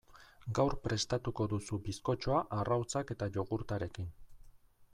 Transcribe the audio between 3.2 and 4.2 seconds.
jogurtarekin.